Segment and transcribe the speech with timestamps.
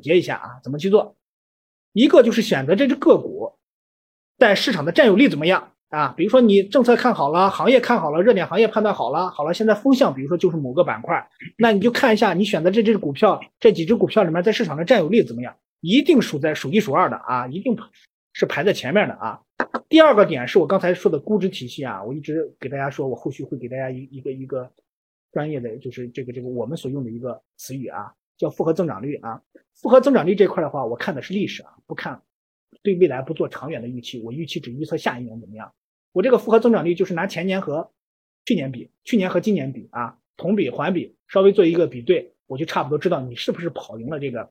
[0.00, 1.14] 总结一下啊，怎么去做？
[1.92, 3.52] 一个就是选择这只个股
[4.38, 6.14] 在市场的占有率怎么样啊？
[6.16, 11.28] 比如说你政策看好了，行业看好了，热点行业判断好了，好了，现在风向比如说就是某个板块，
[11.58, 15.54] 那你就看一下你选择这只股票，这几只股票里面在市场的占有率怎么样？
[15.82, 17.76] 一定数在数一数二的啊，一定
[18.32, 19.38] 是排在前面的啊。
[19.90, 24.70] 第二个点是我刚才说的估值体系啊，我一直给大家说，我后续会给大家一一个一个
[25.32, 28.14] 专业的，就是这个这个我们所用的一个词语啊。
[28.40, 29.42] 叫复合增长率啊，
[29.74, 32.22] 复合增长率这块的话，我看的是历史啊，不看
[32.82, 35.74] 对未来不做长远的预期，我预期只预测下一年怎么样。
[36.12, 37.92] 我这个复合增长率就是拿前年和
[38.46, 44.50] 去年比，去年和今年比啊，同比环比稍微做一个比对，我就差不多知道你是不是跑赢了这个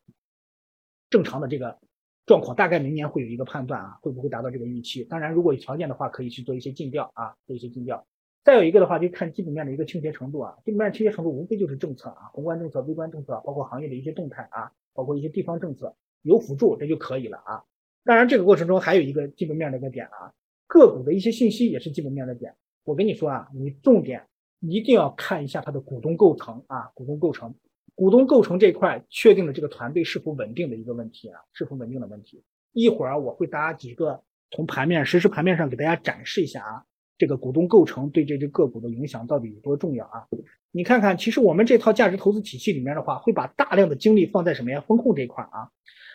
[1.09, 1.79] 正常的这个
[2.27, 5.03] 状况，大概明年会有一个判断啊，会不会达到这个预期？
[5.03, 8.05] 当然，如果有条件的话，可以去做一些尽调啊，做一些尽调。
[8.43, 10.57] 再有一个的话，就看基本面的一个倾斜程度啊。
[10.63, 17.63] 基本面倾斜程度无非就是政策啊，宏观政策、微观政策，包括行业的一些动态啊，包括一些地方政策有辅助，这就可以了啊。
[18.05, 20.33] 当然，这个过程中还有一个基本面的一个点啊，
[20.67, 22.55] 个股的一些信息也是基本面的点。
[22.85, 24.25] 我跟你说啊，你重点
[24.61, 27.53] 一定要看一下它的股东构成啊，股东构成，
[27.93, 32.43] 股东构成这块确定了这个团队是否稳定的一个问题啊，是否稳定的问题。
[32.71, 36.85] 一会儿我会搭几个从盘面实时盘面上给大家展示一下啊。
[37.19, 40.25] 这个股东构成对这只个股的影响到底有多重要啊？
[40.71, 44.79] 你看看，其实我们这套价值投资体系里面的话，会把大量的精力放在什么呀？
[44.87, 45.69] 风控这一块啊。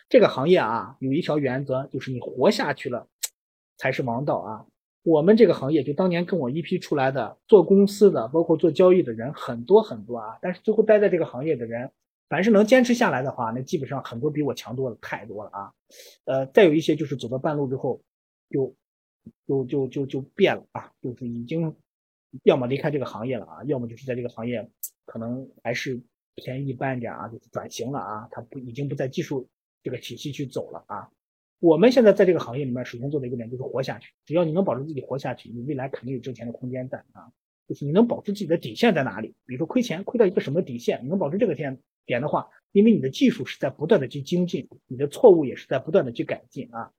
[0.08, 3.06] 这个行业啊，有一条原则，就是你活下去了
[3.76, 4.64] 才是王道啊。
[5.02, 10.38] 我们这个行业，就当年跟我一批出来的做公司的，包括做交易的人很多很多啊。
[10.40, 11.90] 但是最后待在这个行业的人，
[12.30, 15.72] 凡是能坚持下来的话，那基本上很多比我强多了，太多了啊。
[16.24, 18.00] 呃，再有一些就是走到半路之后
[18.48, 18.74] 就。
[19.46, 21.74] 就就就就变了啊，就是已经
[22.42, 24.68] 要么离开这个行业了啊，要么就是在这个行业
[25.06, 26.00] 可能还是
[26.34, 29.48] 偏一般点啊，就是转型了啊，他不已经不在技术
[29.82, 31.08] 这个体系去走了啊。
[31.60, 37.32] 我们现在在这个行业里面，首先做的一个点就是活下去，只要你能保证自己活下去，你未来肯定有挣钱的空间在啊。
[37.66, 39.34] 就是你能保持自己的底线在哪里？
[39.46, 46.92] 比如说亏钱亏到一个什么底线，你能保持这个点点的话，因为你的技术是在不断的去精进，你的错误也是在不断的去改进啊。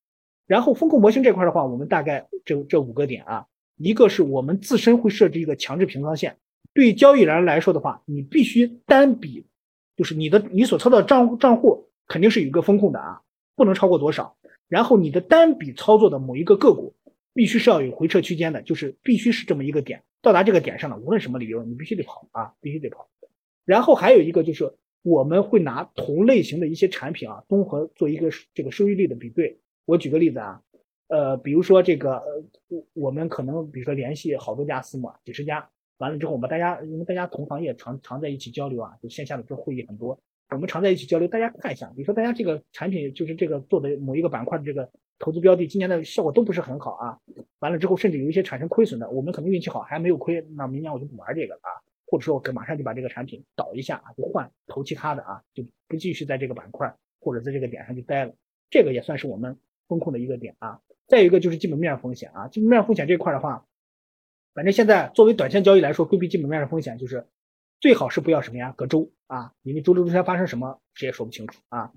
[0.48, 3.48] 然后风控模型这块的话，我们大概这这五个点啊，
[3.78, 6.38] 一个是我们自身会设置一个强制平仓线，
[6.74, 9.46] 对交易人来说的话，你必须单笔，
[9.98, 13.22] 就是你的你所操作的账账户肯定是有一个风控的啊，
[13.56, 14.36] 不能超过多少。
[14.68, 16.96] 然后你的单笔操作的某一个个股，
[17.34, 23.08] 必须是要有回撤区间的，就是必须是这么一个点，到达这个点上了，无论什么理由，你必须得跑啊，必须得跑。
[23.64, 29.60] 然后还有一个就是我们会拿同类型的一些产品啊，综合做一个这个收益率的比对。
[29.86, 30.62] 我举个例子啊，
[31.10, 32.44] 呃，比如说这个，呃，
[32.94, 35.70] 我们可能比如说联系好多家私募，几十家，
[36.00, 40.20] 完了之后，我们大家因为大家同行业常常在一起交流啊，就线下的这会议很多，
[40.50, 47.20] 我们常在一起交流，大家看一下，比如说大家这个产品就是这个做的某一个板块的这个投资标的，今年的效果都不是很好啊，
[47.60, 51.70] 完了之后甚至有一些产生亏损的，我们可能运气好还没有亏，那明年我就不玩这个了啊，
[52.08, 58.34] 或者说我马上就把这个产品倒一下啊，就换投其他的啊，就不继续在这个板块或者在这个点上就待了，
[58.72, 59.56] 这个也算是我们。
[59.88, 63.66] 风控的一个点啊，再一个就是基本面风险啊，基本面风险这块的话，
[64.54, 67.28] 反正现在作为短线交易来说，规避基本面的风险就是
[67.80, 71.92] 最好是不要什么呀，隔周啊，因为周六周天发生什么谁也说不清楚啊。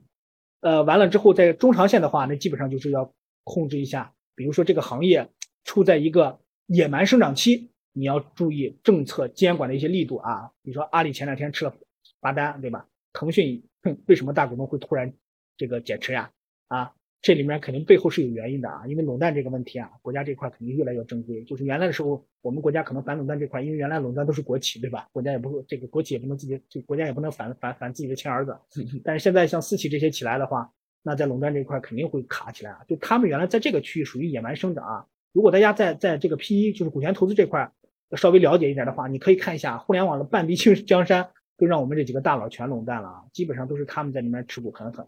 [0.61, 5.31] 呃，完了之后在中长线的话，那基本上就是要控制一下，比如说这个行业
[5.65, 10.51] 处在一个野蛮生长期，你要注意政策监管的一些力度啊。
[10.63, 11.73] 比如说阿里前两天吃了
[12.21, 12.89] 罚单，对吧？
[13.13, 13.63] 腾讯
[14.07, 15.13] 为什么大股东会突然
[15.57, 16.31] 这个减持呀？
[16.67, 16.93] 啊？
[17.21, 21.43] 这里面肯定背后是有原因的啊，因为垄断这个问题啊，国家这块肯定越来越正规。
[21.43, 25.09] 就是原来的时候，我们国家可能反垄断这块，因为原来垄断都是国企，对吧？
[25.13, 28.57] 国家也不这个国企也不能自己，这国家也不能反反反自己的亲儿子。
[29.03, 30.71] 但是现在像私企这些起来的话，
[31.03, 32.79] 那在垄断这一块肯定会卡起来啊。
[32.87, 35.07] 就他们原来在这个区域属于野蛮生长啊。
[35.33, 37.73] 如果大家在在这个 P E 就是股权投资这块
[38.17, 45.05] 稍微了解一点的话，你可以看一下互联网的半壁青 江山，都让我们这几个大佬全垄断了啊，基本上都是他们在里面持股狠狠。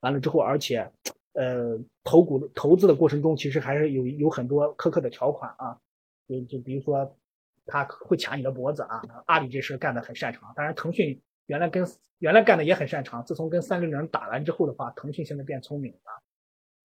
[0.00, 0.90] 完了之后，而且。
[1.34, 5.78] 呃，投股的投资的过程中，其实还是有有很多苛刻的条款啊，
[6.28, 7.16] 就就比如说，
[7.66, 9.02] 他会卡你的脖子啊。
[9.26, 11.84] 阿里这事干得很擅长，当然腾讯原来跟
[12.18, 16.22] 原来干的也很擅长，自从跟三六零打完之后的话，腾讯现在变聪明了。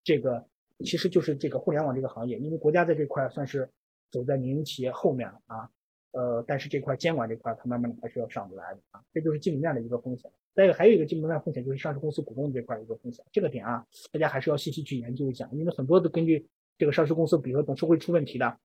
[0.03, 0.43] 这个
[0.79, 3.69] 其实就是这个互联网这个行业，因为国家在这块算是
[4.09, 5.69] 走在民营企业后面了啊。
[6.11, 10.31] 呃，但是这块监管这块，它慢慢的还是要上不来的啊，这就是基本面的一个风险。
[10.59, 13.23] 再一个，还有一个基本面风险，就是上市公司股东这块一个风险。
[13.31, 16.45] 这个点啊，大家还是要细细去研究一下，因为很多的根据
[16.77, 18.59] 这个上市公司，比如说董事会出问题的，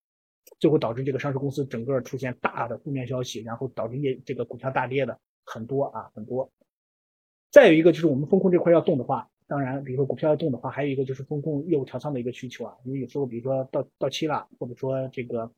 [0.59, 6.51] 就会导致这个上市公司整个出现大的负面消息，然后导致业这个股票大跌的很多啊，很多。
[7.53, 15.49] 再有一个就是我们风控这块要动的话，当然，比如说股票要动的话，还有一个就是风控业务调仓的一个需求啊，因为有时候比如说到到期了，或者说这个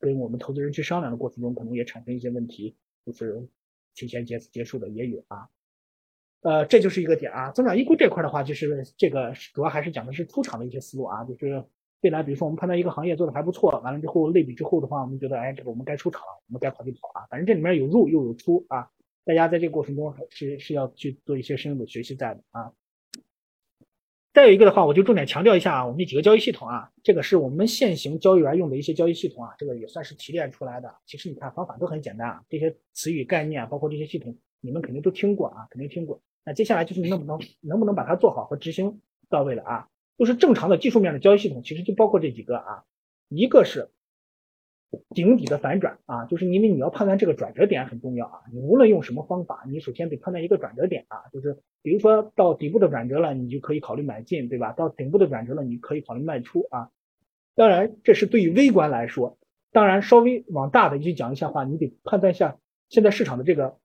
[0.00, 2.74] 跟我们投资人去商量的过程中，可能也产生一些问题，
[3.06, 3.46] 就是
[3.94, 5.48] 提前结结束的也有啊。
[6.44, 7.50] 呃，这就是一个点啊。
[7.52, 11.64] 增长预估这块的话，就是这个主要还是讲的是出场的一些思路啊，就是
[12.02, 17.24] 未来比如说我们判断一个行业做的还不错，完了之后类比之后的话，我们觉得哎，这个我们该出场了，我们该跑就跑啊。
[17.30, 18.90] 反正这里面有入又有出啊，
[19.24, 22.72] 大家在这个过程中是是要去做一些深入的学习在的啊。
[24.34, 30.94] 再有一个的话，我就重点强调一下啊，我们这几个交易系统啊，这个是我们现行交易员用的一些交易系统啊，这个也算是提炼出来的。
[31.06, 36.20] 其实你看方法都很简单啊，这些词语概念，包括这些系统，你们肯定都听过啊，肯定听过。
[36.44, 39.88] 那接下来就是能不能能不能把它做好和执行到位了啊？
[40.16, 42.84] 就是正常的技术面的交易系统，其实就包括这几个啊，
[43.28, 43.90] 一个是
[45.10, 54.72] 顶底的反转啊，就是因为你要判断这个转折点很重要啊，你无论用什么方法，你首先得判断一个转折点啊，就是比如说到底部的转折了，你就可以考虑买进，对吧？
[54.72, 56.90] 到顶部的转折了，你可以考虑卖出啊。
[57.56, 59.38] 当然，这是对于微观来说，
[59.72, 62.58] 当然稍微往大的去讲一下话，你得判断一下
[62.88, 63.78] 现在市场的这个。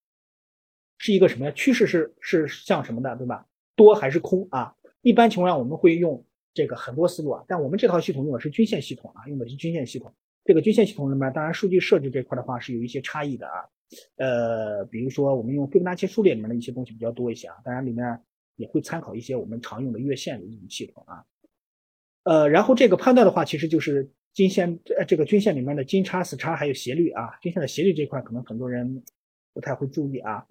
[0.99, 1.51] 是一个什么呀？
[1.55, 3.47] 趋势是是像什么的，对吧？
[3.75, 4.75] 多还是空啊？
[5.01, 6.23] 一般情况下我们会用
[6.53, 10.13] 这个很多思路啊，但我们这套系统用的是均线系统啊，用的是均线系统。
[10.43, 13.65] 这个均线系统里面，当然数据设置这块的话是有一些差异的啊。
[14.17, 18.21] 呃，比如说我们用斐波那契数列里面的一些东西比较多一些啊，当然里面
[18.57, 21.23] 也会参考一些我们常用的月线的这种系统啊。
[22.23, 27.37] 呃，然后这个判断的话，其实就是均线呃这个均线里面的金叉、死叉还有斜率啊。
[27.41, 29.01] 均线的斜率这块可能很多人
[29.53, 30.45] 不太会注意啊。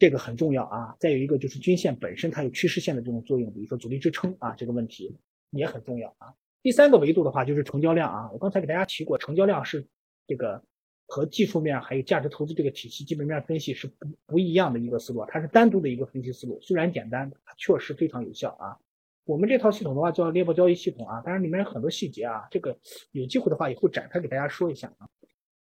[0.00, 5.14] 这个很重要啊，再有一个就是均线本身它有趋势线的这种作用，比如说阻力支撑啊，这个问题
[5.50, 6.32] 也很重要啊。
[6.62, 9.86] 第三个维度的话就是成交量啊，我刚才给大家提过，成交量是
[10.26, 10.64] 这个
[11.06, 18.78] 和技术面还有价值投资这个体系基本面分析是不不一样的一个思路，它是单独的一个分析思路，虽然简单，它确实非常有效啊。
[19.26, 22.78] 我们这套系统的话叫猎豹交易系统啊，当然里面有很多细节啊，这个
[23.12, 25.10] 有机会的话也会展开给大家说一下啊。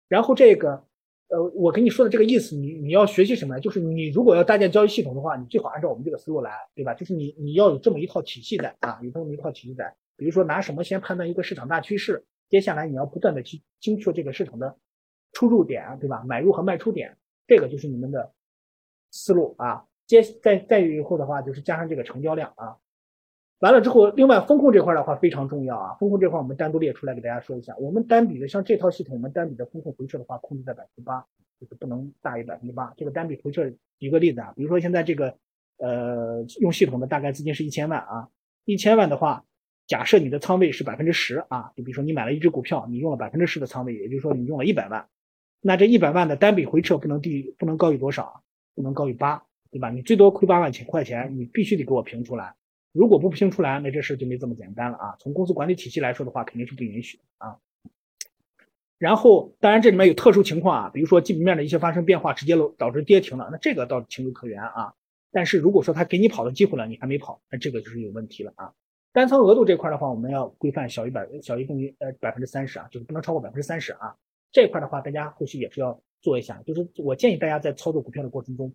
[0.09, 0.85] 然后这个。
[1.29, 3.59] 呃，我跟你说的这个意思，你你要学习什么？
[3.59, 6.95] 就是你如果要搭建交易系统的话，你最好按照我们这个思路来，对吧？
[6.95, 9.95] 就是你你要有这么一套体系在啊，有这么一套体系在。
[10.17, 14.77] 比如说拿什么先判断一个市场大趋势，接下来你要不断的去精确这个市场的
[15.33, 16.23] 出入点，对吧？
[16.27, 17.17] 买入和卖出点，
[17.47, 18.33] 这个就是你们的
[19.11, 19.85] 思路啊。
[20.07, 22.77] 接再再以后的话，就是加上这个成交量啊。
[23.65, 25.97] 完了之后，另外风控这块的话非常重要啊。
[25.99, 27.75] 风控这块我们单独列出来给大家说一下。
[27.79, 31.25] 我们单笔的像这套系统，我们单笔的风控回撤的话控制在百分之八，
[31.59, 32.93] 就是不能大于百分之八。
[32.95, 35.35] 这个单笔回撤举个例子啊，比如说现在这个
[35.79, 38.29] 呃用系统的大概资金是一千万啊，
[38.67, 39.47] 一千万的话，
[39.87, 45.09] 假设你的仓位是百分之十啊，就比如说你买了一只股票，你用了百分之十的仓位，也就是说你用了一百万，
[45.63, 48.43] 那这一百万的单笔回撤不能低，不能高于多少？
[48.75, 49.89] 不能高于八，对吧？
[49.89, 52.55] 你最多亏八万钱块钱，你必须得给我评出来。
[52.95, 55.17] 如果不评出来，那这事就没这么简单了啊！
[55.19, 57.59] 从公司管理体系来说的话，肯定是不允许的啊。
[58.99, 64.95] 然后，当然这里面有特殊情况啊，比如说基本面的一些发生变化，直接导致跌停了，那这个倒情有可原啊。
[65.33, 68.73] 但是如果说他给你跑的机会了，你还没跑，那这个就是有问题了啊。
[69.13, 74.15] 单仓额度这块的话，我们要规范小于百小于等于呃百分之三十啊，就是不能超过百分之三十啊。
[74.53, 78.73] 这块的话，大家后续也是要做一下，就是我建议大家在操作股票的过程中。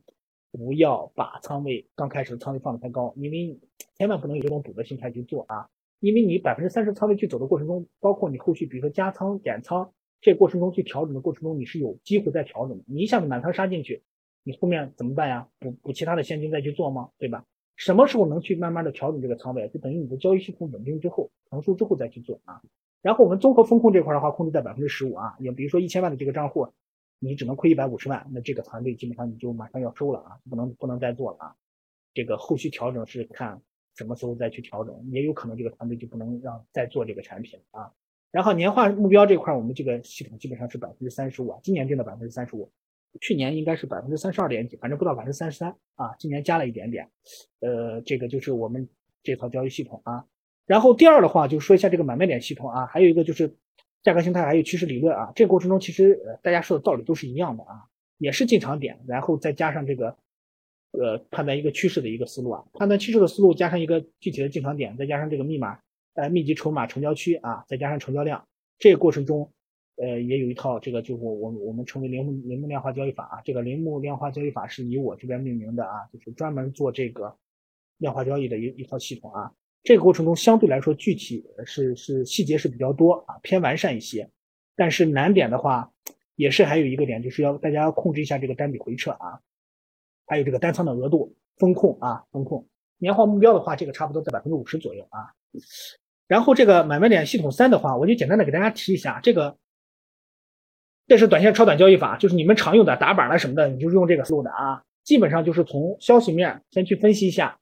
[0.51, 3.59] 不要把仓位刚开始的仓位放得太高，因为
[3.99, 5.67] 千万不能有这种赌的心态去做啊！
[5.99, 9.91] 因为你百分之三十仓位去走的过程中，包括你后续比如说加仓减仓
[10.21, 12.83] 这过程中去调整的过程中，你是有机会再调整的。
[12.87, 14.01] 你一下子满仓杀进去，
[14.43, 15.49] 你后面怎么办呀？
[15.59, 17.09] 补补其他的现金再去做吗？
[17.17, 17.43] 对吧？
[17.75, 19.67] 什么时候能去慢慢的调整这个仓位？
[19.67, 22.61] 就等于你的交易系统稳定之后成熟之后再去做啊。
[23.01, 26.69] 然后我们综合风控这块的话，控制在百分之十五啊，也比如说一千万的这个账户。
[27.21, 31.55] 你只能亏一百五十万，那这个团队基本上你就马上要收了啊，不能不能再做了啊。
[32.13, 33.61] 这个后续调整是看
[33.99, 37.91] 什么时候再去调整，也有可能这个团队就不能让再做这个产品啊。
[38.31, 42.71] 然后年化目标这块，我们这个系统基本上是百分之三十五啊，今年定的百分之三十五，
[43.19, 47.09] 去年应该是百分之三十二点几，反正不到百分之三十三啊，今年加了一点点。
[47.59, 48.87] 呃，这个就是我们
[49.21, 50.25] 这套交易系统啊。
[50.65, 53.53] 然后第二的话就说一下这个买卖点系统啊，还有一个就是。
[54.01, 57.83] 价格形态还有趋势理论啊，这个过程中其实大家说的道理都是一样的啊，
[58.17, 60.15] 也是进场点，然后再加上这个
[60.91, 65.79] 呃判断一个趋势的一个思路啊，判断趋势的思路加上一个具体的进场点，再加上这个密码
[66.15, 69.51] 呃密集筹码成交区啊，再加上成交量，这个过程中
[69.97, 77.35] 呃也有一套这个就我我我们称为铃木铃木量化交易法啊，这个铃木量化交易法是以我这边命名的啊，就是专门做这个
[77.97, 79.51] 量化交易的一一套系统啊。
[79.81, 84.29] 这个过程中相对来说具体是是细节是比较多啊，偏完善一些，
[84.75, 85.89] 但是难点的话
[86.35, 89.39] 也是还有一个点，就是要大家要控制一下这个单笔回撤啊，
[90.29, 91.35] 还有这个单仓的额度。
[91.57, 92.65] 风控啊，风控
[92.99, 95.33] 年化目标的话，这个差不多在百分之五十左右啊。
[96.25, 99.57] 然后这个买卖点系统三的话，我就简单的给大家提一下，这个
[101.05, 104.83] 这是短线超短交易法，就是你们常用的打板了什么的，你就用这个思路的啊。
[105.03, 107.59] 基本上就是从消息面先去分析一下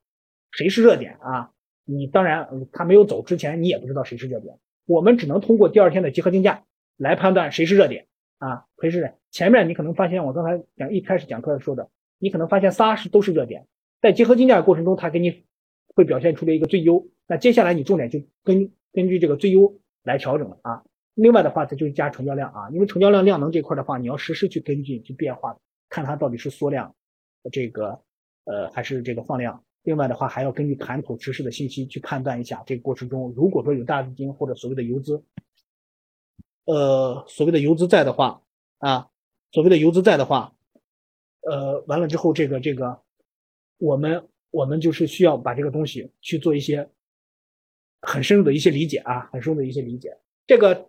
[0.52, 1.50] 谁是热点啊。
[1.84, 4.56] 你当然他没有走之前，你也不知道谁是热点，
[4.86, 6.62] 我们只能通过第二天的集合竞价
[6.96, 8.06] 来判断谁是热点
[8.38, 13.66] 啊，谁是前面你可能发现我刚才讲一开始讲课说的，你可能发现仨是都是热点，
[14.00, 15.44] 在集合竞价的过程中，它给你
[15.94, 17.08] 会表现出了一个最优。
[17.26, 20.82] 那接下来你重点就根根据这个最优来调整了啊。
[21.14, 25.58] 另外的话，它就是加成交量啊，因为成交量量能这块的话，你要实时去根据去变化，
[25.88, 26.94] 看它到底是缩量，
[27.50, 28.00] 这个
[28.44, 29.62] 呃还是这个放量。
[29.82, 35.22] 另外的话，还要根据盘口实时的信息去判断一下这个过程中，如果说有大资金或者所谓的游资，
[36.66, 38.42] 呃所谓的游资在的话
[38.78, 39.08] 啊，
[39.50, 40.54] 所谓的游资在的话，
[41.42, 43.00] 呃完了之后这个这个
[43.78, 46.88] 我们我们就是需要把这个东西去做一些。
[48.00, 50.16] 很深入的一些理解啊，很深入的一些理解。
[50.46, 50.87] 这个